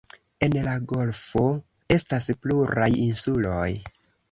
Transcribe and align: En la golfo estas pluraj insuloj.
En 0.45 0.53
la 0.67 0.71
golfo 0.91 1.43
estas 1.97 2.29
pluraj 2.47 2.91
insuloj. 3.07 3.71